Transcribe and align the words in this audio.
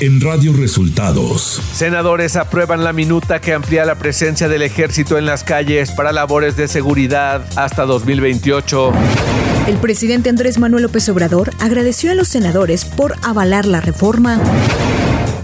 en 0.00 0.20
Radio 0.20 0.54
Resultados. 0.54 1.60
Senadores 1.74 2.36
aprueban 2.36 2.84
la 2.84 2.94
minuta 2.94 3.38
que 3.40 3.52
amplía 3.52 3.84
la 3.84 3.96
presencia 3.96 4.48
del 4.48 4.62
ejército 4.62 5.18
en 5.18 5.26
las 5.26 5.44
calles 5.44 5.90
para 5.90 6.10
labores 6.10 6.56
de 6.56 6.68
seguridad 6.68 7.44
hasta 7.56 7.84
2028. 7.84 8.92
El 9.68 9.76
presidente 9.76 10.30
Andrés 10.30 10.58
Manuel 10.58 10.84
López 10.84 11.06
Obrador 11.10 11.50
agradeció 11.60 12.10
a 12.10 12.14
los 12.14 12.28
senadores 12.28 12.86
por 12.86 13.14
avalar 13.22 13.66
la 13.66 13.82
reforma. 13.82 14.40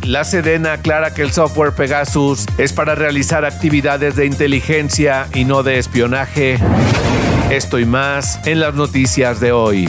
La 0.02 0.24
Sedena 0.24 0.74
aclara 0.74 1.12
que 1.12 1.22
el 1.22 1.32
software 1.32 1.72
Pegasus 1.72 2.46
es 2.56 2.72
para 2.72 2.94
realizar 2.94 3.44
actividades 3.44 4.16
de 4.16 4.24
inteligencia 4.24 5.28
y 5.34 5.44
no 5.44 5.62
de 5.64 5.78
espionaje. 5.78 6.58
Esto 7.50 7.78
y 7.78 7.84
más 7.84 8.40
en 8.46 8.60
las 8.60 8.74
noticias 8.74 9.38
de 9.38 9.52
hoy. 9.52 9.88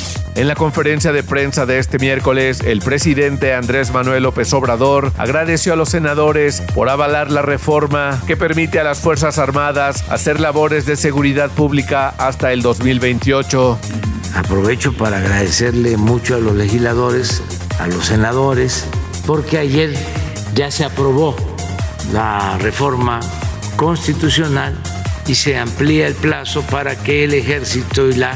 En 0.33 0.47
la 0.47 0.55
conferencia 0.55 1.11
de 1.11 1.23
prensa 1.23 1.65
de 1.65 1.77
este 1.77 1.99
miércoles, 1.99 2.61
el 2.61 2.79
presidente 2.79 3.53
Andrés 3.53 3.91
Manuel 3.91 4.23
López 4.23 4.53
Obrador 4.53 5.11
agradeció 5.17 5.73
a 5.73 5.75
los 5.75 5.89
senadores 5.89 6.61
por 6.73 6.89
avalar 6.89 7.29
la 7.29 7.41
reforma 7.41 8.21
que 8.27 8.37
permite 8.37 8.79
a 8.79 8.85
las 8.85 8.99
Fuerzas 8.99 9.37
Armadas 9.37 10.05
hacer 10.09 10.39
labores 10.39 10.85
de 10.85 10.95
seguridad 10.95 11.49
pública 11.51 12.13
hasta 12.17 12.53
el 12.53 12.61
2028. 12.61 13.77
Aprovecho 14.35 14.93
para 14.93 15.17
agradecerle 15.17 15.97
mucho 15.97 16.35
a 16.35 16.39
los 16.39 16.55
legisladores, 16.55 17.43
a 17.79 17.87
los 17.87 18.05
senadores, 18.05 18.85
porque 19.27 19.57
ayer 19.57 19.93
ya 20.55 20.71
se 20.71 20.85
aprobó 20.85 21.35
la 22.13 22.57
reforma 22.57 23.19
constitucional 23.75 24.77
y 25.27 25.35
se 25.35 25.57
amplía 25.57 26.07
el 26.07 26.15
plazo 26.15 26.61
para 26.63 26.95
que 26.95 27.25
el 27.25 27.33
ejército 27.33 28.07
y 28.07 28.13
la 28.13 28.33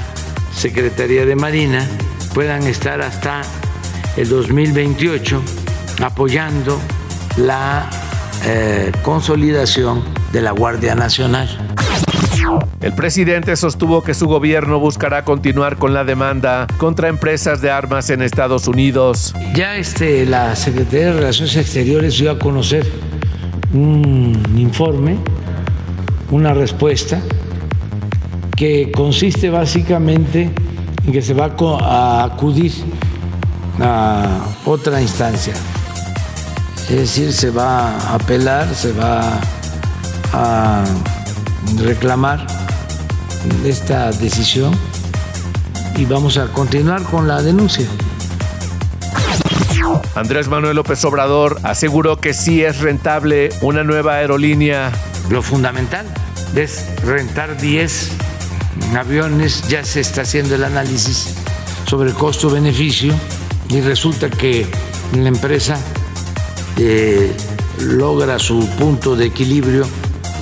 Secretaría 0.55 1.25
de 1.25 1.35
Marina 1.35 1.85
puedan 2.33 2.63
estar 2.63 3.01
hasta 3.01 3.41
el 4.15 4.29
2028 4.29 5.41
apoyando 6.01 6.79
la 7.37 7.89
eh, 8.45 8.91
consolidación 9.03 10.03
de 10.31 10.41
la 10.41 10.51
Guardia 10.51 10.95
Nacional. 10.95 11.49
El 12.81 12.93
presidente 12.93 13.55
sostuvo 13.55 14.01
que 14.01 14.13
su 14.13 14.27
gobierno 14.27 14.79
buscará 14.79 15.25
continuar 15.25 15.77
con 15.77 15.93
la 15.93 16.03
demanda 16.03 16.67
contra 16.77 17.09
empresas 17.09 17.61
de 17.61 17.71
armas 17.71 18.09
en 18.09 18.21
Estados 18.21 18.67
Unidos. 18.67 19.35
Ya 19.55 19.75
este, 19.75 20.25
la 20.25 20.55
Secretaría 20.55 21.07
de 21.07 21.13
Relaciones 21.13 21.55
Exteriores 21.57 22.17
dio 22.17 22.31
a 22.31 22.39
conocer 22.39 22.85
un 23.73 24.41
informe, 24.55 25.17
una 26.31 26.53
respuesta 26.53 27.21
que 28.55 28.91
consiste 28.91 29.49
básicamente 29.49 30.51
en 31.05 31.11
que 31.11 31.21
se 31.21 31.33
va 31.33 31.51
a 31.81 32.23
acudir 32.23 32.71
a 33.81 34.47
otra 34.65 35.01
instancia. 35.01 35.53
Es 36.89 36.95
decir, 36.95 37.33
se 37.33 37.49
va 37.49 37.91
a 37.91 38.15
apelar, 38.15 38.73
se 38.73 38.93
va 38.93 39.39
a 40.33 40.83
reclamar 41.83 42.45
esta 43.65 44.11
decisión 44.11 44.73
y 45.97 46.05
vamos 46.05 46.37
a 46.37 46.47
continuar 46.47 47.03
con 47.03 47.27
la 47.27 47.41
denuncia. 47.41 47.87
Andrés 50.15 50.47
Manuel 50.47 50.77
López 50.77 51.03
Obrador 51.05 51.59
aseguró 51.63 52.17
que 52.17 52.33
sí 52.33 52.63
es 52.63 52.79
rentable 52.79 53.49
una 53.61 53.83
nueva 53.83 54.15
aerolínea. 54.15 54.91
Lo 55.29 55.41
fundamental 55.41 56.05
es 56.55 56.85
rentar 57.03 57.57
10 57.57 58.24
aviones, 58.95 59.67
ya 59.67 59.83
se 59.83 60.01
está 60.01 60.21
haciendo 60.21 60.55
el 60.55 60.63
análisis 60.63 61.33
sobre 61.85 62.13
costo-beneficio 62.13 63.13
y 63.69 63.81
resulta 63.81 64.29
que 64.29 64.65
la 65.13 65.27
empresa 65.27 65.77
eh, 66.77 67.35
logra 67.79 68.39
su 68.39 68.67
punto 68.77 69.15
de 69.15 69.25
equilibrio 69.25 69.85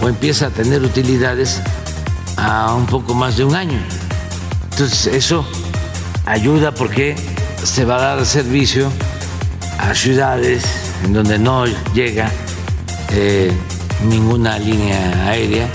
o 0.01 0.09
empieza 0.09 0.47
a 0.47 0.49
tener 0.49 0.81
utilidades 0.81 1.61
a 2.37 2.73
un 2.73 2.85
poco 2.85 3.13
más 3.13 3.37
de 3.37 3.45
un 3.45 3.55
año. 3.55 3.79
Entonces 4.71 5.07
eso 5.07 5.45
ayuda 6.25 6.73
porque 6.73 7.15
se 7.63 7.85
va 7.85 7.97
a 7.97 8.15
dar 8.15 8.25
servicio 8.25 8.91
a 9.79 9.93
ciudades 9.93 10.63
en 11.05 11.13
donde 11.13 11.37
no 11.37 11.65
llega 11.93 12.31
eh, 13.11 13.51
ninguna 14.07 14.57
línea 14.57 15.29
aérea 15.29 15.67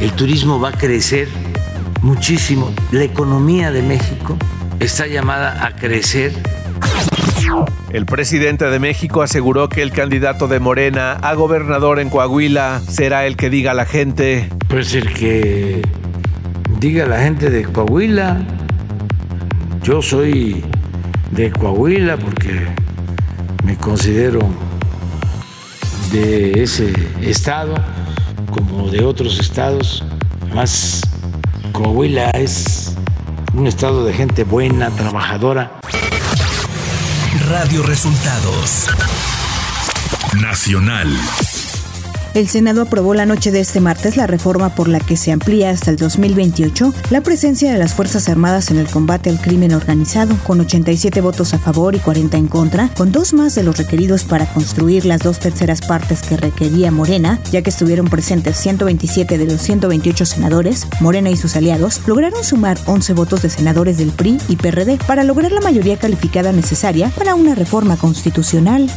el 0.00 0.12
turismo 0.12 0.60
va 0.60 0.70
a 0.70 0.72
crecer 0.72 1.28
muchísimo. 2.02 2.72
La 2.92 3.04
economía 3.04 3.70
de 3.70 3.82
México 3.82 4.36
está 4.80 5.06
llamada 5.06 5.66
a 5.66 5.74
crecer. 5.74 6.32
El 7.90 8.06
presidente 8.06 8.66
de 8.66 8.78
México 8.78 9.22
aseguró 9.22 9.68
que 9.68 9.82
el 9.82 9.90
candidato 9.90 10.46
de 10.48 10.60
Morena 10.60 11.12
a 11.14 11.34
gobernador 11.34 11.98
en 11.98 12.10
Coahuila 12.10 12.80
será 12.86 13.26
el 13.26 13.36
que 13.36 13.50
diga 13.50 13.72
a 13.72 13.74
la 13.74 13.86
gente. 13.86 14.48
Pues 14.68 14.94
el 14.94 15.12
que 15.12 15.82
diga 16.78 17.04
a 17.04 17.08
la 17.08 17.20
gente 17.20 17.50
de 17.50 17.64
Coahuila. 17.64 18.42
Yo 19.82 20.02
soy 20.02 20.62
de 21.30 21.50
Coahuila 21.50 22.18
porque 22.18 22.66
me 23.64 23.76
considero 23.76 24.40
de 26.12 26.62
ese 26.62 26.92
estado 27.20 27.74
como 28.78 28.90
de 28.90 29.04
otros 29.04 29.40
estados. 29.40 30.04
Más 30.54 31.00
Coahuila 31.72 32.30
es 32.30 32.94
un 33.52 33.66
estado 33.66 34.04
de 34.04 34.12
gente 34.12 34.44
buena, 34.44 34.90
trabajadora. 34.90 35.80
Radio 37.48 37.82
Resultados 37.82 38.86
Nacional. 40.40 41.08
El 42.38 42.46
Senado 42.46 42.82
aprobó 42.82 43.14
la 43.14 43.26
noche 43.26 43.50
de 43.50 43.58
este 43.58 43.80
martes 43.80 44.16
la 44.16 44.28
reforma 44.28 44.72
por 44.72 44.86
la 44.86 45.00
que 45.00 45.16
se 45.16 45.32
amplía 45.32 45.70
hasta 45.70 45.90
el 45.90 45.96
2028 45.96 46.94
la 47.10 47.20
presencia 47.20 47.72
de 47.72 47.78
las 47.78 47.94
Fuerzas 47.94 48.28
Armadas 48.28 48.70
en 48.70 48.78
el 48.78 48.86
combate 48.86 49.28
al 49.28 49.40
crimen 49.40 49.74
organizado, 49.74 50.36
con 50.46 50.60
87 50.60 51.20
votos 51.20 51.52
a 51.52 51.58
favor 51.58 51.96
y 51.96 51.98
40 51.98 52.36
en 52.36 52.46
contra, 52.46 52.90
con 52.90 53.10
dos 53.10 53.32
más 53.34 53.56
de 53.56 53.64
los 53.64 53.76
requeridos 53.76 54.22
para 54.22 54.46
construir 54.46 55.04
las 55.04 55.22
dos 55.22 55.40
terceras 55.40 55.80
partes 55.80 56.22
que 56.22 56.36
requería 56.36 56.92
Morena, 56.92 57.40
ya 57.50 57.62
que 57.62 57.70
estuvieron 57.70 58.06
presentes 58.06 58.56
127 58.56 59.36
de 59.36 59.44
los 59.44 59.60
128 59.60 60.24
senadores, 60.24 60.86
Morena 61.00 61.30
y 61.30 61.36
sus 61.36 61.56
aliados 61.56 62.02
lograron 62.06 62.44
sumar 62.44 62.78
11 62.86 63.14
votos 63.14 63.42
de 63.42 63.50
senadores 63.50 63.98
del 63.98 64.12
PRI 64.12 64.38
y 64.48 64.54
PRD 64.54 64.98
para 65.08 65.24
lograr 65.24 65.50
la 65.50 65.60
mayoría 65.60 65.96
calificada 65.96 66.52
necesaria 66.52 67.10
para 67.16 67.34
una 67.34 67.56
reforma 67.56 67.96
constitucional. 67.96 68.88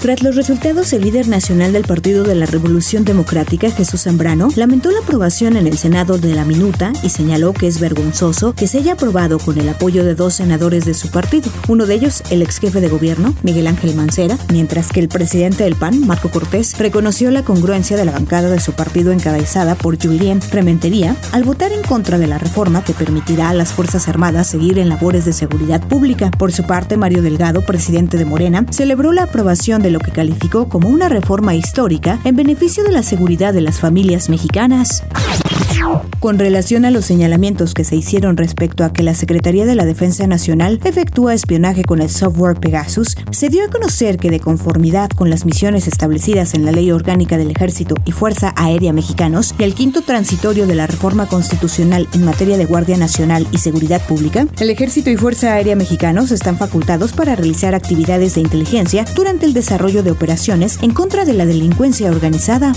Tras 0.00 0.22
los 0.22 0.36
resultados, 0.36 0.92
el 0.92 1.02
líder 1.02 1.28
nacional 1.28 1.72
del 1.72 1.84
Partido 1.84 2.22
de 2.22 2.34
la 2.34 2.46
Revolución 2.46 3.04
Democrática, 3.04 3.70
Jesús 3.70 4.02
Zambrano, 4.02 4.48
lamentó 4.54 4.90
la 4.90 5.00
aprobación 5.00 5.56
en 5.56 5.66
el 5.66 5.76
Senado 5.76 6.18
de 6.18 6.34
la 6.34 6.44
minuta 6.44 6.92
y 7.02 7.08
señaló 7.08 7.52
que 7.52 7.66
es 7.66 7.80
vergonzoso 7.80 8.54
que 8.54 8.68
se 8.68 8.78
haya 8.78 8.92
aprobado 8.92 9.38
con 9.38 9.58
el 9.58 9.68
apoyo 9.68 10.04
de 10.04 10.14
dos 10.14 10.34
senadores 10.34 10.84
de 10.84 10.94
su 10.94 11.10
partido, 11.10 11.50
uno 11.66 11.84
de 11.86 11.94
ellos 11.94 12.22
el 12.30 12.42
ex 12.42 12.58
jefe 12.58 12.80
de 12.80 12.88
gobierno, 12.88 13.34
Miguel 13.42 13.66
Ángel 13.66 13.94
Mancera, 13.94 14.38
mientras 14.52 14.88
que 14.88 15.00
el 15.00 15.08
presidente 15.08 15.64
del 15.64 15.76
PAN, 15.76 16.06
Marco 16.06 16.30
Cortés, 16.30 16.78
reconoció 16.78 17.30
la 17.30 17.42
congruencia 17.42 17.96
de 17.96 18.04
la 18.04 18.12
bancada 18.12 18.50
de 18.50 18.60
su 18.60 18.72
partido 18.72 19.12
encabezada 19.12 19.74
por 19.74 20.00
Julien 20.00 20.40
Rementería 20.50 21.16
al 21.32 21.44
votar 21.44 21.72
en 21.72 21.82
contra 21.82 22.18
de 22.18 22.28
la 22.28 22.38
reforma 22.38 22.84
que 22.84 22.94
permitirá 22.94 23.50
a 23.50 23.54
las 23.54 23.72
Fuerzas 23.72 24.08
Armadas 24.08 24.46
seguir 24.46 24.78
en 24.78 24.88
labores 24.88 25.24
de 25.24 25.32
seguridad 25.32 25.80
pública. 25.80 26.30
Por 26.30 26.52
su 26.52 26.64
parte, 26.64 26.96
Mario 26.96 27.22
Delgado, 27.22 27.62
presidente 27.62 28.16
de 28.16 28.24
Morena, 28.24 28.64
celebró 28.70 29.12
la 29.12 29.27
aprobación 29.28 29.82
de 29.82 29.90
lo 29.90 30.00
que 30.00 30.10
calificó 30.10 30.68
como 30.68 30.88
una 30.88 31.08
reforma 31.08 31.54
histórica 31.54 32.18
en 32.24 32.34
beneficio 32.34 32.82
de 32.82 32.92
la 32.92 33.02
seguridad 33.02 33.52
de 33.54 33.60
las 33.60 33.78
familias 33.78 34.28
mexicanas. 34.28 35.04
Con 36.20 36.38
relación 36.38 36.84
a 36.84 36.90
los 36.90 37.04
señalamientos 37.04 37.74
que 37.74 37.84
se 37.84 37.94
hicieron 37.94 38.36
respecto 38.36 38.84
a 38.84 38.92
que 38.92 39.02
la 39.02 39.14
Secretaría 39.14 39.64
de 39.64 39.76
la 39.76 39.84
Defensa 39.84 40.26
Nacional 40.26 40.80
efectúa 40.84 41.32
espionaje 41.32 41.84
con 41.84 42.02
el 42.02 42.10
software 42.10 42.58
Pegasus, 42.58 43.16
se 43.30 43.48
dio 43.48 43.64
a 43.64 43.68
conocer 43.68 44.16
que 44.18 44.30
de 44.30 44.40
conformidad 44.40 45.10
con 45.10 45.30
las 45.30 45.44
misiones 45.44 45.86
establecidas 45.86 46.54
en 46.54 46.64
la 46.64 46.72
Ley 46.72 46.90
Orgánica 46.90 47.38
del 47.38 47.52
Ejército 47.52 47.94
y 48.04 48.12
Fuerza 48.12 48.52
Aérea 48.56 48.92
Mexicanos 48.92 49.54
y 49.58 49.62
el 49.62 49.74
quinto 49.74 50.02
transitorio 50.02 50.66
de 50.66 50.74
la 50.74 50.86
reforma 50.86 51.26
constitucional 51.26 52.08
en 52.12 52.24
materia 52.24 52.58
de 52.58 52.66
Guardia 52.66 52.96
Nacional 52.96 53.46
y 53.52 53.58
Seguridad 53.58 54.04
Pública, 54.04 54.46
el 54.58 54.70
Ejército 54.70 55.10
y 55.10 55.16
Fuerza 55.16 55.54
Aérea 55.54 55.76
Mexicanos 55.76 56.32
están 56.32 56.58
facultados 56.58 57.12
para 57.12 57.36
realizar 57.36 57.74
actividades 57.74 58.34
de 58.34 58.40
inteligencia 58.40 59.04
durante 59.14 59.46
el 59.46 59.54
desarrollo 59.54 60.02
de 60.02 60.10
operaciones 60.10 60.78
en 60.82 60.92
contra 60.92 61.24
de 61.24 61.34
la 61.34 61.46
delincuencia 61.46 62.10
organizada. 62.10 62.72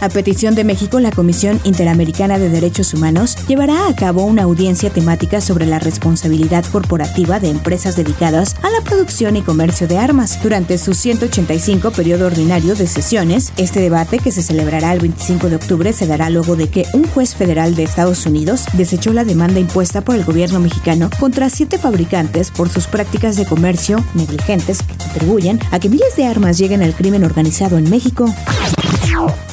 A 0.00 0.08
petición 0.08 0.54
de 0.54 0.64
México, 0.64 1.00
la 1.00 1.12
Comisión 1.12 1.60
Interamericana 1.82 2.38
de 2.38 2.48
Derechos 2.48 2.94
Humanos 2.94 3.36
llevará 3.48 3.88
a 3.88 3.96
cabo 3.96 4.22
una 4.22 4.44
audiencia 4.44 4.88
temática 4.88 5.40
sobre 5.40 5.66
la 5.66 5.80
responsabilidad 5.80 6.64
corporativa 6.66 7.40
de 7.40 7.50
empresas 7.50 7.96
dedicadas 7.96 8.54
a 8.62 8.70
la 8.70 8.82
producción 8.84 9.34
y 9.34 9.42
comercio 9.42 9.88
de 9.88 9.98
armas. 9.98 10.40
Durante 10.44 10.78
su 10.78 10.94
185 10.94 11.90
periodo 11.90 12.26
ordinario 12.26 12.76
de 12.76 12.86
sesiones, 12.86 13.52
este 13.56 13.80
debate, 13.80 14.20
que 14.20 14.30
se 14.30 14.44
celebrará 14.44 14.92
el 14.92 15.00
25 15.00 15.48
de 15.48 15.56
octubre, 15.56 15.92
se 15.92 16.06
dará 16.06 16.30
luego 16.30 16.54
de 16.54 16.68
que 16.68 16.86
un 16.92 17.02
juez 17.02 17.34
federal 17.34 17.74
de 17.74 17.82
Estados 17.82 18.26
Unidos 18.26 18.66
desechó 18.74 19.12
la 19.12 19.24
demanda 19.24 19.58
impuesta 19.58 20.02
por 20.02 20.14
el 20.14 20.24
gobierno 20.24 20.60
mexicano 20.60 21.10
contra 21.18 21.50
siete 21.50 21.78
fabricantes 21.78 22.52
por 22.52 22.68
sus 22.68 22.86
prácticas 22.86 23.34
de 23.34 23.44
comercio 23.44 24.04
negligentes 24.14 24.82
que 24.82 24.94
contribuyen 24.94 25.58
a 25.72 25.80
que 25.80 25.88
miles 25.88 26.14
de 26.14 26.26
armas 26.26 26.58
lleguen 26.58 26.84
al 26.84 26.94
crimen 26.94 27.24
organizado 27.24 27.76
en 27.76 27.90
México. 27.90 28.32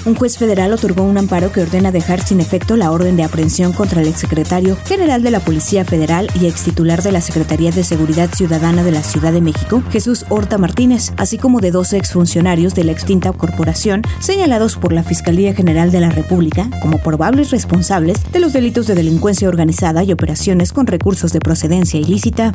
Un 0.06 0.16
juez 0.16 0.38
federal 0.38 0.74
otorgó 0.74 1.04
un 1.04 1.18
amparo 1.18 1.52
que 1.52 1.62
ordena 1.62 1.92
dejar 1.92 2.19
sin 2.22 2.40
efecto 2.42 2.76
la 2.76 2.92
orden 2.92 3.16
de 3.16 3.24
aprehensión 3.24 3.74
contra 3.74 4.02
el 4.02 4.08
exsecretario 4.08 4.78
general 4.86 5.24
de 5.24 5.32
la 5.32 5.40
Policía 5.40 5.86
Federal 5.86 6.30
y 6.40 6.48
extitular 6.48 7.02
de 7.02 7.12
la 7.12 7.22
Secretaría 7.22 7.72
de 7.72 7.84
Seguridad 7.84 8.30
Ciudadana 8.34 8.84
de 8.84 8.92
la 8.92 9.04
Ciudad 9.04 9.34
de 9.34 9.42
México, 9.42 9.84
Jesús 9.92 10.26
Horta 10.30 10.58
Martínez, 10.58 11.14
así 11.18 11.38
como 11.38 11.60
de 11.60 11.72
dos 11.72 11.94
exfuncionarios 11.94 12.76
de 12.76 12.84
la 12.84 12.92
extinta 12.92 13.32
corporación 13.32 14.02
señalados 14.20 14.76
por 14.76 14.94
la 14.94 15.04
Fiscalía 15.04 15.54
General 15.54 15.92
de 15.92 16.00
la 16.00 16.10
República 16.10 16.70
como 16.82 16.98
probables 17.00 17.52
responsables 17.52 18.32
de 18.32 18.40
los 18.40 18.54
delitos 18.54 18.88
de 18.88 18.96
delincuencia 18.96 19.48
organizada 19.48 20.04
y 20.04 20.12
operaciones 20.12 20.74
con 20.74 20.88
recursos 20.88 21.34
de 21.34 21.40
procedencia 21.40 22.00
ilícita. 22.00 22.54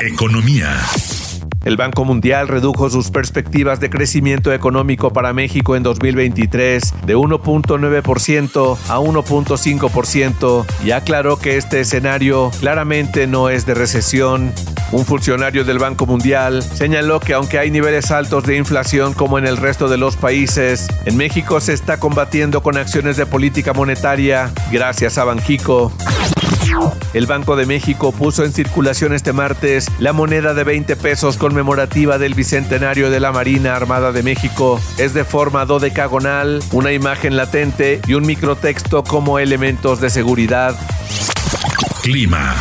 Economía. 0.00 0.80
El 1.64 1.76
Banco 1.76 2.04
Mundial 2.04 2.48
redujo 2.48 2.90
sus 2.90 3.10
perspectivas 3.10 3.78
de 3.78 3.88
crecimiento 3.88 4.52
económico 4.52 5.12
para 5.12 5.32
México 5.32 5.76
en 5.76 5.82
2023 5.82 6.94
de 7.06 7.16
1.9% 7.16 8.78
a 8.88 8.98
1.5% 8.98 10.66
y 10.84 10.90
aclaró 10.90 11.36
que 11.36 11.56
este 11.56 11.80
escenario 11.80 12.50
claramente 12.60 13.26
no 13.26 13.48
es 13.48 13.64
de 13.64 13.74
recesión. 13.74 14.52
Un 14.90 15.06
funcionario 15.06 15.64
del 15.64 15.78
Banco 15.78 16.04
Mundial 16.04 16.62
señaló 16.62 17.20
que 17.20 17.32
aunque 17.32 17.58
hay 17.58 17.70
niveles 17.70 18.10
altos 18.10 18.44
de 18.44 18.56
inflación 18.56 19.14
como 19.14 19.38
en 19.38 19.46
el 19.46 19.56
resto 19.56 19.88
de 19.88 19.96
los 19.96 20.16
países, 20.16 20.88
en 21.06 21.16
México 21.16 21.60
se 21.60 21.72
está 21.72 21.98
combatiendo 21.98 22.62
con 22.62 22.76
acciones 22.76 23.16
de 23.16 23.24
política 23.24 23.72
monetaria 23.72 24.52
gracias 24.70 25.16
a 25.16 25.24
Banjico. 25.24 25.92
El 27.14 27.26
Banco 27.26 27.56
de 27.56 27.66
México 27.66 28.12
puso 28.12 28.44
en 28.44 28.52
circulación 28.52 29.12
este 29.12 29.32
martes 29.32 29.86
la 29.98 30.12
moneda 30.12 30.54
de 30.54 30.64
20 30.64 30.96
pesos 30.96 31.36
conmemorativa 31.36 32.18
del 32.18 32.34
Bicentenario 32.34 33.10
de 33.10 33.20
la 33.20 33.32
Marina 33.32 33.74
Armada 33.76 34.12
de 34.12 34.22
México. 34.22 34.80
Es 34.98 35.14
de 35.14 35.24
forma 35.24 35.66
dodecagonal, 35.66 36.62
una 36.72 36.92
imagen 36.92 37.36
latente 37.36 38.00
y 38.06 38.14
un 38.14 38.26
microtexto 38.26 39.04
como 39.04 39.38
elementos 39.38 40.00
de 40.00 40.10
seguridad. 40.10 40.74
Clima. 42.02 42.56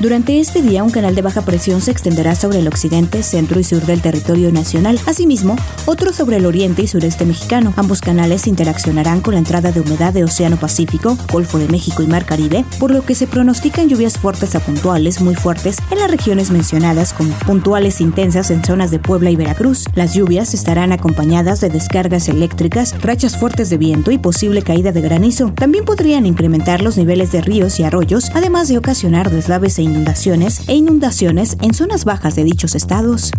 Durante 0.00 0.40
este 0.40 0.60
día, 0.60 0.82
un 0.82 0.90
canal 0.90 1.14
de 1.14 1.22
baja 1.22 1.42
presión 1.42 1.80
se 1.80 1.92
extenderá 1.92 2.34
sobre 2.34 2.58
el 2.58 2.66
occidente, 2.66 3.22
centro 3.22 3.60
y 3.60 3.64
sur 3.64 3.86
del 3.86 4.02
territorio 4.02 4.50
nacional. 4.50 4.98
Asimismo, 5.06 5.56
otro 5.86 6.12
sobre 6.12 6.38
el 6.38 6.46
oriente 6.46 6.82
y 6.82 6.88
sureste 6.88 7.24
mexicano. 7.24 7.72
Ambos 7.76 8.00
canales 8.00 8.48
interaccionarán 8.48 9.20
con 9.20 9.34
la 9.34 9.38
entrada 9.38 9.70
de 9.70 9.80
humedad 9.80 10.12
de 10.12 10.24
Océano 10.24 10.56
Pacífico, 10.56 11.16
Golfo 11.32 11.58
de 11.58 11.68
México 11.68 12.02
y 12.02 12.08
Mar 12.08 12.26
Caribe, 12.26 12.64
por 12.80 12.90
lo 12.90 13.02
que 13.02 13.14
se 13.14 13.28
pronostican 13.28 13.88
lluvias 13.88 14.18
fuertes 14.18 14.56
a 14.56 14.60
puntuales 14.60 15.20
muy 15.20 15.36
fuertes 15.36 15.78
en 15.92 16.00
las 16.00 16.10
regiones 16.10 16.50
mencionadas, 16.50 17.12
como 17.12 17.32
puntuales 17.46 18.00
intensas 18.00 18.50
en 18.50 18.64
zonas 18.64 18.90
de 18.90 18.98
Puebla 18.98 19.30
y 19.30 19.36
Veracruz. 19.36 19.84
Las 19.94 20.12
lluvias 20.12 20.54
estarán 20.54 20.90
acompañadas 20.90 21.60
de 21.60 21.70
descargas 21.70 22.28
eléctricas, 22.28 23.00
rachas 23.00 23.38
fuertes 23.38 23.70
de 23.70 23.78
viento 23.78 24.10
y 24.10 24.18
posible 24.18 24.62
caída 24.62 24.90
de 24.90 25.02
granizo. 25.02 25.52
También 25.54 25.84
podrían 25.84 26.26
incrementar 26.26 26.82
los 26.82 26.96
niveles 26.96 27.30
de 27.30 27.42
ríos 27.42 27.78
y 27.78 27.84
arroyos, 27.84 28.30
además 28.34 28.66
de 28.66 28.76
ocasionar 28.76 29.30
deslaves 29.30 29.78
e 29.78 29.83
inundaciones 29.84 30.68
e 30.68 30.74
inundaciones 30.74 31.56
en 31.60 31.74
zonas 31.74 32.04
bajas 32.04 32.34
de 32.34 32.44
dichos 32.44 32.74
estados. 32.74 33.30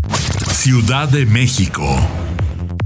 Ciudad 0.47 1.09
de 1.09 1.25
México. 1.25 1.83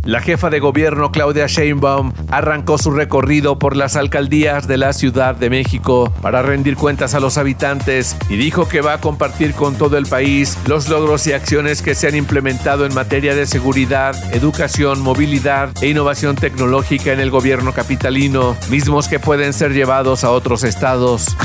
La 0.10 0.22
jefa 0.22 0.50
de 0.50 0.60
gobierno 0.60 1.12
Claudia 1.12 1.46
Sheinbaum 1.46 2.14
arrancó 2.30 2.78
su 2.78 2.90
recorrido 2.90 3.60
por 3.60 3.76
las 3.76 3.96
alcaldías 3.96 4.68
de 4.68 4.78
la 4.78 4.94
Ciudad 4.94 5.36
de 5.36 5.50
México 5.50 6.12
para 6.22 6.42
rendir 6.42 6.78
cuentas 6.78 7.14
a 7.14 7.20
los 7.20 7.38
habitantes 7.38 8.16
y 8.28 8.38
dijo 8.38 8.68
que 8.68 8.82
va 8.82 8.94
a 8.94 9.02
compartir 9.02 9.54
con 9.54 9.76
todo 9.76 9.98
el 9.98 10.08
país 10.08 10.58
los 10.68 10.90
logros 10.90 11.28
y 11.28 11.34
acciones 11.34 11.82
que 11.82 11.96
se 11.96 12.08
han 12.08 12.16
implementado 12.16 12.86
en 12.86 12.94
materia 12.96 13.36
de 13.36 13.46
seguridad, 13.46 14.16
educación, 14.34 15.02
movilidad 15.02 15.72
e 15.82 15.90
innovación 15.90 16.36
tecnológica 16.36 17.12
en 17.12 17.20
el 17.20 17.30
gobierno 17.30 17.74
capitalino, 17.74 18.56
mismos 18.72 19.10
que 19.10 19.20
pueden 19.20 19.54
ser 19.54 19.74
llevados 19.74 20.24
a 20.24 20.32
otros 20.32 20.64
estados. 20.64 21.36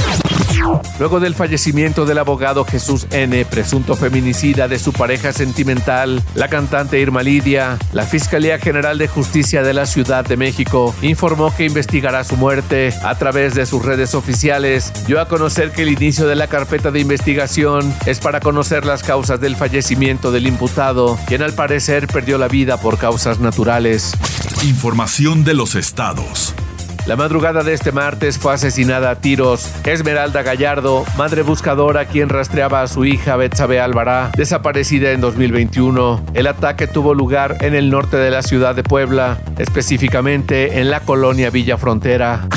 Luego 0.99 1.21
del 1.21 1.35
fallecimiento 1.35 2.07
del 2.07 2.19
abogado 2.19 2.65
Jesús 2.65 3.07
N., 3.11 3.45
presunto 3.47 3.97
feminicida 3.97 4.69
de 4.69 4.79
su 4.79 4.93
pareja 4.93 5.33
sentimental, 5.33 6.23
la 6.35 6.49
cantante 6.49 7.01
Irma 7.01 7.23
Lidia, 7.23 7.79
la 7.93 8.05
Fiscalía 8.05 8.59
General 8.59 8.97
de 8.99 9.09
Justicia 9.09 9.63
de 9.63 9.75
la 9.75 9.87
Ciudad 9.87 10.25
de 10.25 10.37
México 10.37 10.95
informó 11.03 11.55
que 11.55 11.65
investigará 11.65 12.25
su 12.25 12.37
muerte 12.37 12.95
a 13.03 13.17
través 13.17 13.55
de 13.55 13.67
sus 13.67 13.85
redes 13.85 14.15
oficiales. 14.15 14.93
Dio 15.07 15.21
a 15.21 15.29
conocer 15.29 15.73
que 15.73 15.83
el 15.83 15.89
inicio 15.89 16.27
de 16.27 16.37
la 16.37 16.47
carpeta 16.47 16.91
de 16.91 17.01
investigación 17.01 17.95
es 18.07 18.21
para 18.21 18.41
conocer 18.41 18.85
las 18.85 19.03
causas 19.03 19.41
del 19.41 19.57
fallecimiento 19.57 20.31
del 20.31 20.47
imputado, 20.47 21.19
quien 21.27 21.43
al 21.43 21.55
parecer 21.55 22.07
perdió 22.07 22.39
la 22.39 22.49
vida 22.49 22.77
por 22.81 22.99
causas 22.99 23.41
naturales. 23.41 24.13
Información 24.63 25.45
de 25.45 25.55
los 25.55 25.75
estados. 25.75 26.55
La 27.07 27.17
madrugada 27.17 27.63
de 27.63 27.75
este 27.75 27.93
martes 27.93 28.39
fue 28.39 28.55
asesinada 28.55 29.11
a 29.11 29.17
tiros 29.17 29.71
Esmeralda 29.85 30.43
Gallardo, 30.43 31.05
madre 31.19 31.43
buscadora 31.43 32.07
quien 32.07 32.31
rastreaba 32.31 32.81
a 32.81 32.89
su 32.89 33.05
hija 33.05 33.37
Betsabe 33.37 33.79
Alvará, 33.79 34.31
desaparecida 34.35 35.11
en 35.11 35.21
2021. 35.21 36.25
El 36.33 36.47
ataque 36.47 36.87
tuvo 36.87 37.13
lugar 37.13 37.59
en 37.61 37.75
el 37.75 37.91
norte 37.91 38.17
de 38.17 38.31
la 38.31 38.43
ciudad 38.43 38.75
de 38.75 38.85
Puebla, 38.85 39.39
específicamente 39.59 40.81
en 40.81 40.89
la 40.89 41.01
colonia 41.01 41.51
Villa 41.51 41.77
Frontera. 41.77 42.49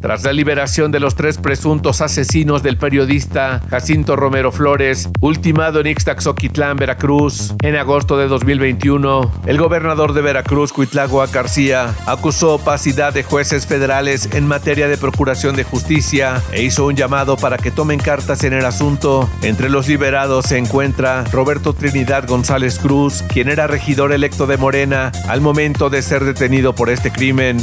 Tras 0.00 0.22
la 0.24 0.32
liberación 0.32 0.92
de 0.92 1.00
los 1.00 1.14
tres 1.14 1.38
presuntos 1.38 2.00
asesinos 2.00 2.62
del 2.62 2.76
periodista 2.76 3.62
Jacinto 3.70 4.16
Romero 4.16 4.52
Flores, 4.52 5.08
ultimado 5.20 5.80
en 5.80 5.86
Ixtaxoquitlán, 5.86 6.76
Veracruz, 6.76 7.54
en 7.62 7.76
agosto 7.76 8.18
de 8.18 8.28
2021, 8.28 9.32
el 9.46 9.58
gobernador 9.58 10.12
de 10.12 10.22
Veracruz, 10.22 10.72
Cuitlagua 10.72 11.26
García, 11.26 11.94
acusó 12.06 12.54
opacidad 12.54 13.12
de 13.12 13.22
jueces 13.22 13.66
federales 13.66 14.28
en 14.32 14.46
materia 14.46 14.88
de 14.88 14.98
procuración 14.98 15.56
de 15.56 15.64
justicia 15.64 16.42
e 16.52 16.62
hizo 16.62 16.86
un 16.86 16.96
llamado 16.96 17.36
para 17.36 17.56
que 17.56 17.70
tomen 17.70 17.98
cartas 17.98 18.44
en 18.44 18.52
el 18.52 18.64
asunto. 18.64 19.28
Entre 19.42 19.70
los 19.70 19.88
liberados 19.88 20.46
se 20.46 20.58
encuentra 20.58 21.24
Roberto 21.32 21.72
Trinidad 21.72 22.26
González 22.26 22.78
Cruz, 22.78 23.22
quien 23.22 23.48
era 23.48 23.66
regidor 23.66 24.12
electo 24.12 24.46
de 24.46 24.56
Morena 24.56 25.12
al 25.28 25.40
momento 25.40 25.90
de 25.90 26.02
ser 26.02 26.24
detenido 26.24 26.74
por 26.74 26.90
este 26.90 27.10
crimen. 27.10 27.56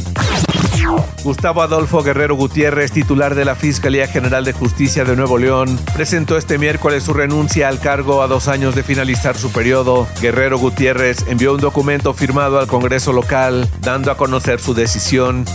Gustavo 1.24 1.62
Adolfo 1.62 2.02
Guerrero 2.04 2.36
Gutiérrez, 2.36 2.92
titular 2.92 3.36
de 3.36 3.46
la 3.46 3.56
Fiscalía 3.56 4.08
General 4.08 4.44
de 4.44 4.54
Justicia 4.54 5.04
de 5.04 5.16
Nuevo 5.16 5.38
León, 5.38 5.80
presentó 5.94 6.38
este 6.38 6.58
miércoles 6.58 7.04
su 7.04 7.14
renuncia 7.14 7.68
al 7.68 7.80
cargo 7.80 8.22
a 8.22 8.28
dos 8.28 8.48
años 8.48 8.76
de 8.76 8.84
finalizar 8.84 9.38
su 9.38 9.52
periodo. 9.52 10.08
Guerrero 10.22 10.58
Gutiérrez 10.58 11.26
envió 11.28 11.54
un 11.54 11.62
documento 11.62 12.14
firmado 12.14 12.60
al 12.60 12.68
Congreso 12.68 13.14
local, 13.14 13.70
dando 13.82 14.12
a 14.12 14.18
conocer 14.18 14.60
su 14.60 14.74
decisión. 14.74 15.46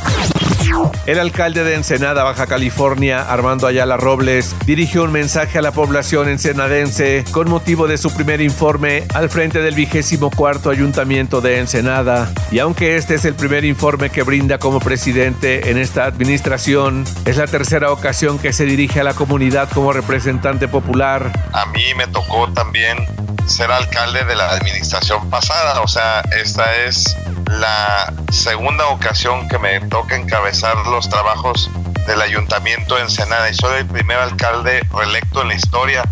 El 1.06 1.20
alcalde 1.20 1.62
de 1.62 1.74
Ensenada, 1.74 2.24
Baja 2.24 2.46
California, 2.46 3.22
Armando 3.22 3.66
Ayala 3.66 3.96
Robles, 3.96 4.56
dirigió 4.66 5.04
un 5.04 5.12
mensaje 5.12 5.58
a 5.58 5.62
la 5.62 5.70
población 5.70 6.28
ensenadense 6.28 7.24
con 7.30 7.48
motivo 7.48 7.86
de 7.86 7.96
su 7.96 8.12
primer 8.12 8.40
informe 8.40 9.04
al 9.14 9.30
frente 9.30 9.60
del 9.60 9.74
vigésimo 9.74 10.30
cuarto 10.30 10.70
ayuntamiento 10.70 11.40
de 11.40 11.60
Ensenada. 11.60 12.32
Y 12.50 12.58
aunque 12.58 12.96
este 12.96 13.14
es 13.14 13.24
el 13.24 13.34
primer 13.34 13.64
informe 13.64 14.10
que 14.10 14.22
brinda 14.22 14.58
como 14.58 14.80
presidente 14.80 15.70
en 15.70 15.78
esta 15.78 16.06
administración, 16.06 17.04
es 17.24 17.36
la 17.36 17.46
tercera 17.46 17.92
ocasión 17.92 18.38
que 18.38 18.52
se 18.52 18.64
dirige 18.64 19.00
a 19.00 19.04
la 19.04 19.14
comunidad 19.14 19.68
como 19.72 19.92
representante 19.92 20.66
popular. 20.66 21.30
A 21.52 21.66
mí 21.66 21.94
me 21.96 22.06
tocó 22.08 22.48
también 22.52 22.98
ser 23.46 23.70
alcalde 23.70 24.24
de 24.24 24.34
la 24.34 24.50
administración 24.50 25.30
pasada, 25.30 25.80
o 25.80 25.88
sea, 25.88 26.22
esta 26.36 26.64
es 26.84 27.16
la 27.46 28.12
segunda 28.30 28.86
ocasión 28.88 29.48
que 29.48 29.58
me 29.58 29.80
toca 29.80 30.16
encabezar 30.16 30.76
los 30.86 31.08
trabajos 31.08 31.70
del 32.06 32.20
ayuntamiento 32.20 32.96
de 32.96 33.02
Ensenada 33.02 33.50
y 33.50 33.54
soy 33.54 33.78
el 33.78 33.86
primer 33.86 34.18
alcalde 34.18 34.80
reelecto 34.92 35.42
en 35.42 35.48
la 35.48 35.54
historia 35.54 36.02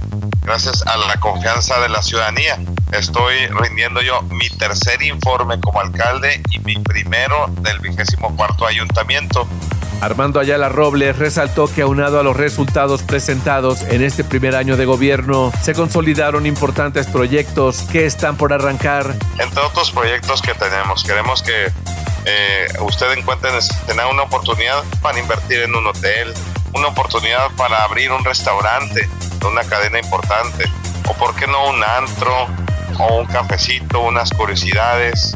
gracias 0.43 0.87
a 0.87 0.97
la 0.97 1.17
confianza 1.21 1.81
de 1.81 1.89
la 1.89 2.03
ciudadanía. 2.03 2.59
Estoy 2.93 3.47
rindiendo 3.49 4.03
yo 4.03 4.23
mi 4.23 4.49
tercer 4.51 5.03
informe 5.03 5.59
como 5.61 5.81
alcalde 5.81 6.41
y 6.51 6.59
mi 6.61 6.77
primero 6.77 7.47
del 7.63 7.81
vigésimo 7.81 8.35
cuarto 8.37 8.67
ayuntamiento. 8.67 9.49
Armando 10.05 10.39
Ayala 10.39 10.69
Robles 10.69 11.17
resaltó 11.17 11.67
que 11.67 11.81
aunado 11.81 12.21
a 12.21 12.23
los 12.23 12.37
resultados 12.37 13.03
presentados 13.03 13.81
en 13.85 14.03
este 14.03 14.23
primer 14.23 14.55
año 14.55 14.77
de 14.77 14.85
gobierno, 14.85 15.51
se 15.63 15.73
consolidaron 15.73 16.45
importantes 16.45 17.07
proyectos 17.07 17.79
que 17.91 18.05
están 18.05 18.37
por 18.37 18.53
arrancar. 18.53 19.15
Entre 19.39 19.63
otros 19.63 19.91
proyectos 19.93 20.43
que 20.43 20.53
tenemos, 20.53 21.05
queremos 21.05 21.43
que 21.43 21.73
eh, 22.27 22.67
usted 22.81 23.13
encuentra 23.17 23.49
en 23.49 23.57
el 23.57 23.63
Senado 23.63 24.11
una 24.11 24.25
oportunidad 24.25 24.85
para 25.01 25.19
invertir 25.19 25.63
en 25.63 25.75
un 25.75 25.87
hotel, 25.87 26.35
una 26.75 26.89
oportunidad 26.89 27.51
para 27.57 27.83
abrir 27.83 28.13
un 28.13 28.23
restaurante 28.27 29.09
de 29.41 29.47
una 29.47 29.65
cadena 29.65 29.99
importante, 30.01 30.67
o 31.09 31.15
por 31.15 31.35
qué 31.35 31.47
no 31.47 31.71
un 31.71 31.83
antro, 31.83 32.47
o 32.99 33.21
un 33.21 33.27
cafecito, 33.27 34.01
unas 34.01 34.31
curiosidades, 34.31 35.35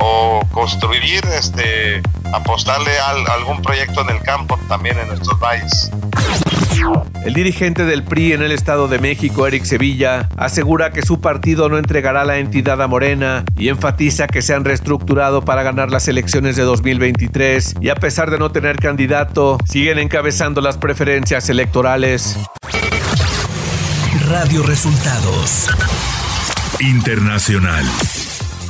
o 0.00 0.40
construir, 0.52 1.24
este, 1.26 2.02
apostarle 2.32 2.98
a 2.98 3.10
algún 3.34 3.62
proyecto 3.62 4.02
en 4.02 4.16
el 4.16 4.22
campo 4.22 4.58
también 4.68 4.98
en 4.98 5.08
nuestros 5.08 5.38
valles. 5.38 5.90
El 7.24 7.34
dirigente 7.34 7.84
del 7.84 8.02
PRI 8.02 8.32
en 8.32 8.42
el 8.42 8.52
Estado 8.52 8.88
de 8.88 8.98
México, 8.98 9.46
Eric 9.46 9.64
Sevilla, 9.64 10.28
asegura 10.36 10.90
que 10.92 11.02
su 11.02 11.20
partido 11.20 11.68
no 11.68 11.76
entregará 11.76 12.24
la 12.24 12.38
entidad 12.38 12.80
a 12.80 12.86
Morena 12.86 13.44
y 13.56 13.68
enfatiza 13.68 14.26
que 14.26 14.40
se 14.40 14.54
han 14.54 14.64
reestructurado 14.64 15.44
para 15.44 15.62
ganar 15.62 15.90
las 15.90 16.08
elecciones 16.08 16.56
de 16.56 16.62
2023 16.62 17.74
y 17.80 17.90
a 17.90 17.96
pesar 17.96 18.30
de 18.30 18.38
no 18.38 18.50
tener 18.50 18.76
candidato, 18.76 19.58
siguen 19.68 19.98
encabezando 19.98 20.60
las 20.60 20.78
preferencias 20.78 21.50
electorales. 21.50 22.38
Radio 24.28 24.62
Resultados 24.62 25.68
Internacional. 26.80 27.84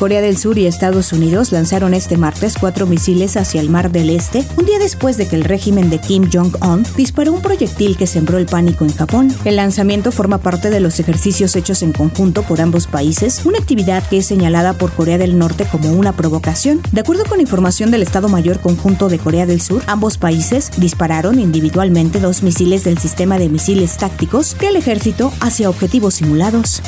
Corea 0.00 0.22
del 0.22 0.38
Sur 0.38 0.56
y 0.56 0.64
Estados 0.64 1.12
Unidos 1.12 1.52
lanzaron 1.52 1.92
este 1.92 2.16
martes 2.16 2.54
cuatro 2.58 2.86
misiles 2.86 3.36
hacia 3.36 3.60
el 3.60 3.68
Mar 3.68 3.92
del 3.92 4.08
Este, 4.08 4.46
un 4.56 4.64
día 4.64 4.78
después 4.78 5.18
de 5.18 5.28
que 5.28 5.36
el 5.36 5.44
régimen 5.44 5.90
de 5.90 5.98
Kim 5.98 6.26
Jong-un 6.32 6.86
disparó 6.96 7.34
un 7.34 7.42
proyectil 7.42 7.98
que 7.98 8.06
sembró 8.06 8.38
el 8.38 8.46
pánico 8.46 8.86
en 8.86 8.94
Japón. 8.94 9.28
El 9.44 9.56
lanzamiento 9.56 10.10
forma 10.10 10.38
parte 10.38 10.70
de 10.70 10.80
los 10.80 10.98
ejercicios 11.00 11.54
hechos 11.54 11.82
en 11.82 11.92
conjunto 11.92 12.44
por 12.44 12.62
ambos 12.62 12.86
países, 12.86 13.42
una 13.44 13.58
actividad 13.58 14.02
que 14.08 14.16
es 14.16 14.26
señalada 14.26 14.72
por 14.72 14.90
Corea 14.90 15.18
del 15.18 15.36
Norte 15.36 15.66
como 15.70 15.92
una 15.92 16.12
provocación. 16.16 16.80
De 16.92 17.02
acuerdo 17.02 17.26
con 17.26 17.38
información 17.38 17.90
del 17.90 18.00
Estado 18.00 18.30
Mayor 18.30 18.58
Conjunto 18.60 19.10
de 19.10 19.18
Corea 19.18 19.44
del 19.44 19.60
Sur, 19.60 19.82
ambos 19.86 20.16
países 20.16 20.70
dispararon 20.78 21.38
individualmente 21.38 22.20
dos 22.20 22.42
misiles 22.42 22.84
del 22.84 22.96
sistema 22.96 23.36
de 23.36 23.50
misiles 23.50 23.98
tácticos 23.98 24.56
del 24.58 24.76
ejército 24.76 25.30
hacia 25.42 25.68
objetivos 25.68 26.14
simulados. 26.14 26.80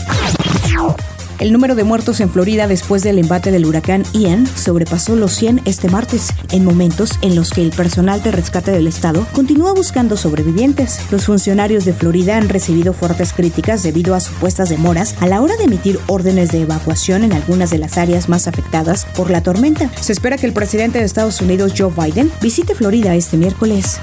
El 1.43 1.53
número 1.53 1.75
de 1.75 1.83
muertos 1.83 2.21
en 2.21 2.31
Florida 2.31 2.69
después 2.69 3.03
del 3.03 3.19
embate 3.19 3.51
del 3.51 3.67
huracán 3.67 4.05
Ian 4.13 4.47
sobrepasó 4.47 5.17
los 5.17 5.33
100 5.33 5.63
este 5.65 5.89
martes, 5.89 6.29
en 6.53 6.65
momentos 6.65 7.19
en 7.21 7.35
los 7.35 7.51
que 7.51 7.63
el 7.63 7.71
personal 7.71 8.23
de 8.23 8.31
rescate 8.31 8.71
del 8.71 8.87
estado 8.87 9.27
continúa 9.33 9.75
buscando 9.75 10.17
sobrevivientes. 10.17 11.01
Los 11.11 11.25
funcionarios 11.25 11.85
de 11.85 11.95
Florida 11.95 12.37
han 12.37 12.49
recibido 12.49 12.93
fuertes 12.93 13.33
críticas 13.33 13.83
debido 13.83 14.15
a 14.15 14.21
supuestas 14.21 14.69
demoras 14.69 15.17
a 15.21 15.27
la 15.27 15.43
hora 15.43 15.57
de 15.57 15.65
emitir 15.65 15.99
órdenes 16.07 16.53
de 16.53 16.61
evacuación 16.61 17.25
en 17.25 17.33
algunas 17.33 17.71
de 17.71 17.79
las 17.79 17.99
áreas 17.99 18.29
más 18.29 18.47
afectadas 18.47 19.09
por 19.17 19.29
la 19.29 19.43
tormenta. 19.43 19.91
Se 20.01 20.13
espera 20.13 20.39
que 20.39 20.47
el 20.47 20.53
presidente 20.53 21.01
de 21.01 21.07
Estados 21.07 21.41
Unidos, 21.41 21.73
Joe 21.77 21.91
Biden, 21.93 22.31
visite 22.41 22.77
Florida 22.77 23.17
este 23.17 23.37
miércoles. 23.37 23.99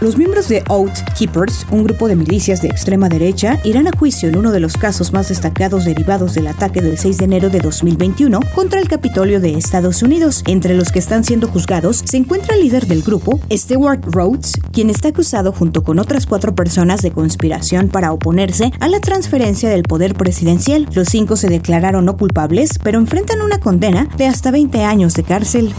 Los 0.00 0.16
miembros 0.16 0.48
de 0.48 0.64
Oath 0.68 0.98
Keepers, 1.18 1.66
un 1.70 1.84
grupo 1.84 2.08
de 2.08 2.16
milicias 2.16 2.62
de 2.62 2.68
extrema 2.68 3.08
derecha, 3.08 3.58
irán 3.62 3.86
a 3.88 3.92
juicio 3.96 4.28
en 4.28 4.36
uno 4.36 4.52
de 4.52 4.60
los 4.60 4.76
casos 4.76 5.12
más 5.12 5.28
destacados 5.28 5.84
del 6.10 6.48
ataque 6.48 6.82
del 6.82 6.98
6 6.98 7.18
de 7.18 7.24
enero 7.24 7.50
de 7.50 7.60
2021 7.60 8.40
contra 8.52 8.80
el 8.80 8.88
Capitolio 8.88 9.38
de 9.38 9.56
Estados 9.56 10.02
Unidos. 10.02 10.42
Entre 10.48 10.74
los 10.74 10.90
que 10.90 10.98
están 10.98 11.22
siendo 11.22 11.46
juzgados 11.46 12.02
se 12.04 12.16
encuentra 12.16 12.56
el 12.56 12.62
líder 12.62 12.88
del 12.88 13.02
grupo, 13.02 13.38
Stewart 13.52 14.04
Rhodes, 14.06 14.58
quien 14.72 14.90
está 14.90 15.10
acusado 15.10 15.52
junto 15.52 15.84
con 15.84 16.00
otras 16.00 16.26
cuatro 16.26 16.52
personas 16.56 17.02
de 17.02 17.12
conspiración 17.12 17.88
para 17.88 18.12
oponerse 18.12 18.72
a 18.80 18.88
la 18.88 18.98
transferencia 18.98 19.68
del 19.68 19.84
poder 19.84 20.14
presidencial. 20.14 20.88
Los 20.94 21.10
cinco 21.10 21.36
se 21.36 21.48
declararon 21.48 22.04
no 22.04 22.16
culpables, 22.16 22.80
pero 22.82 22.98
enfrentan 22.98 23.40
una 23.40 23.58
condena 23.58 24.08
de 24.16 24.26
hasta 24.26 24.50
20 24.50 24.82
años 24.82 25.14
de 25.14 25.22
cárcel. 25.22 25.72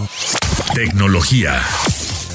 Tecnología. 0.74 1.60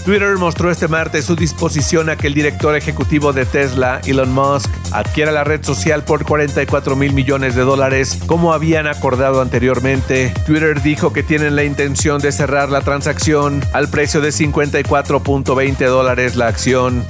Twitter 0.06 0.36
mostró 0.36 0.70
este 0.70 0.86
martes 0.86 1.24
su 1.24 1.34
disposición 1.34 2.08
a 2.10 2.16
que 2.16 2.28
el 2.28 2.34
director 2.34 2.76
ejecutivo 2.76 3.32
de 3.32 3.44
Tesla, 3.44 4.00
Elon 4.06 4.32
Musk, 4.32 4.70
adquiera 4.92 5.32
la 5.32 5.42
red 5.42 5.64
social 5.64 6.04
por 6.04 6.24
44 6.24 6.94
mil 6.94 7.12
millones 7.12 7.56
de 7.56 7.62
dólares, 7.62 8.20
como 8.24 8.52
habían 8.52 8.86
acordado 8.86 9.42
anteriormente. 9.42 10.32
Twitter 10.46 10.80
dijo 10.80 11.12
que 11.12 11.24
tienen 11.24 11.56
la 11.56 11.64
intención 11.64 12.20
de 12.20 12.30
cerrar 12.30 12.68
la 12.68 12.82
transacción 12.82 13.64
al 13.72 13.88
precio 13.88 14.20
de 14.20 14.28
54.20 14.28 15.86
dólares 15.88 16.36
la 16.36 16.46
acción. 16.46 17.04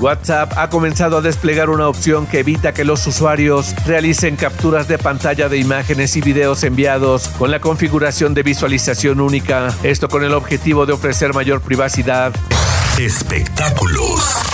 WhatsApp 0.00 0.52
ha 0.56 0.68
comenzado 0.68 1.18
a 1.18 1.20
desplegar 1.20 1.70
una 1.70 1.88
opción 1.88 2.26
que 2.26 2.40
evita 2.40 2.72
que 2.72 2.84
los 2.84 3.06
usuarios 3.06 3.74
realicen 3.86 4.36
capturas 4.36 4.88
de 4.88 4.98
pantalla 4.98 5.48
de 5.48 5.58
imágenes 5.58 6.16
y 6.16 6.20
videos 6.20 6.64
enviados 6.64 7.28
con 7.38 7.50
la 7.50 7.60
configuración 7.60 8.34
de 8.34 8.42
visualización 8.42 9.20
única, 9.20 9.74
esto 9.82 10.08
con 10.08 10.24
el 10.24 10.34
objetivo 10.34 10.86
de 10.86 10.92
ofrecer 10.92 11.34
mayor 11.34 11.60
privacidad. 11.60 12.32
Espectáculos. 12.98 14.53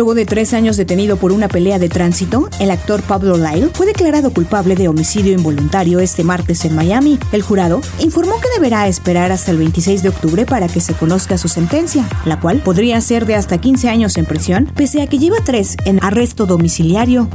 Luego 0.00 0.14
de 0.14 0.24
tres 0.24 0.54
años 0.54 0.78
detenido 0.78 1.18
por 1.18 1.30
una 1.30 1.46
pelea 1.46 1.78
de 1.78 1.90
tránsito, 1.90 2.48
el 2.58 2.70
actor 2.70 3.02
Pablo 3.02 3.36
Lyle 3.36 3.68
fue 3.74 3.84
declarado 3.84 4.32
culpable 4.32 4.74
de 4.74 4.88
homicidio 4.88 5.34
involuntario 5.34 6.00
este 6.00 6.24
martes 6.24 6.64
en 6.64 6.74
Miami. 6.74 7.18
El 7.32 7.42
jurado 7.42 7.82
informó 7.98 8.40
que 8.40 8.48
deberá 8.54 8.88
esperar 8.88 9.30
hasta 9.30 9.50
el 9.50 9.58
26 9.58 10.02
de 10.02 10.08
octubre 10.08 10.46
para 10.46 10.68
que 10.68 10.80
se 10.80 10.94
conozca 10.94 11.36
su 11.36 11.48
sentencia, 11.48 12.08
la 12.24 12.40
cual 12.40 12.60
podría 12.60 12.98
ser 13.02 13.26
de 13.26 13.34
hasta 13.34 13.58
15 13.58 13.90
años 13.90 14.16
en 14.16 14.24
prisión, 14.24 14.72
pese 14.74 15.02
a 15.02 15.06
que 15.06 15.18
lleva 15.18 15.36
tres 15.44 15.76
en 15.84 16.02
arresto 16.02 16.46
domiciliario. 16.46 17.28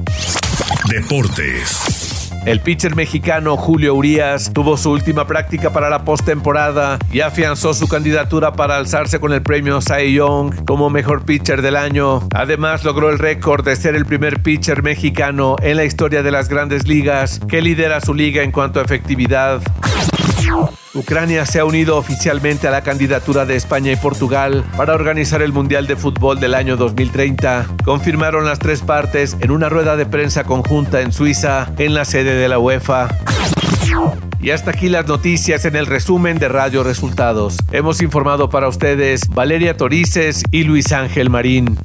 Deportes. 0.89 2.04
El 2.45 2.59
pitcher 2.59 2.95
mexicano 2.95 3.57
Julio 3.57 3.95
Urias 3.95 4.51
tuvo 4.53 4.77
su 4.77 4.91
última 4.91 5.25
práctica 5.25 5.73
para 5.73 5.89
la 5.89 6.05
postemporada 6.05 6.99
y 7.11 7.21
afianzó 7.21 7.73
su 7.73 7.87
candidatura 7.87 8.53
para 8.53 8.77
alzarse 8.77 9.19
con 9.19 9.33
el 9.33 9.41
premio 9.41 9.81
Cy 9.81 10.13
Young 10.13 10.63
como 10.63 10.91
mejor 10.91 11.25
pitcher 11.25 11.63
del 11.63 11.75
año. 11.75 12.21
Además, 12.35 12.83
logró 12.83 13.09
el 13.09 13.17
récord 13.17 13.65
de 13.65 13.75
ser 13.75 13.95
el 13.95 14.05
primer 14.05 14.43
pitcher 14.43 14.83
mexicano 14.83 15.55
en 15.63 15.77
la 15.77 15.85
historia 15.85 16.21
de 16.21 16.29
las 16.29 16.47
grandes 16.47 16.87
ligas 16.87 17.41
que 17.47 17.63
lidera 17.63 17.99
su 17.99 18.13
liga 18.13 18.43
en 18.43 18.51
cuanto 18.51 18.79
a 18.79 18.83
efectividad. 18.83 19.61
Ucrania 20.93 21.45
se 21.45 21.59
ha 21.59 21.65
unido 21.65 21.97
oficialmente 21.97 22.67
a 22.67 22.71
la 22.71 22.81
candidatura 22.81 23.45
de 23.45 23.55
España 23.55 23.91
y 23.91 23.95
Portugal 23.95 24.63
para 24.77 24.93
organizar 24.93 25.41
el 25.41 25.51
Mundial 25.51 25.87
de 25.87 25.95
Fútbol 25.95 26.39
del 26.39 26.53
año 26.53 26.77
2030. 26.77 27.67
Confirmaron 27.83 28.45
las 28.45 28.59
tres 28.59 28.81
partes 28.81 29.35
en 29.41 29.51
una 29.51 29.67
rueda 29.67 29.97
de 29.97 30.05
prensa 30.05 30.45
conjunta 30.45 31.01
en 31.01 31.11
Suiza, 31.11 31.71
en 31.77 31.93
la 31.93 32.05
sede 32.05 32.35
de 32.35 32.47
la 32.47 32.59
UEFA. 32.59 33.09
Y 34.39 34.51
hasta 34.51 34.71
aquí 34.71 34.89
las 34.89 35.07
noticias 35.07 35.65
en 35.65 35.75
el 35.75 35.85
resumen 35.85 36.37
de 36.37 36.49
Radio 36.49 36.83
Resultados. 36.83 37.57
Hemos 37.71 38.01
informado 38.01 38.49
para 38.49 38.67
ustedes 38.67 39.27
Valeria 39.29 39.75
Torices 39.75 40.43
y 40.51 40.63
Luis 40.63 40.91
Ángel 40.91 41.29
Marín. 41.29 41.77